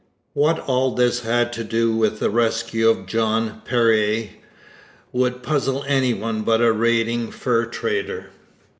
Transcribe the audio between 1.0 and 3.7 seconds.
had to do with the rescue of Jean